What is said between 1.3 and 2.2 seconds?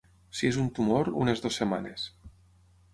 dues setmanes.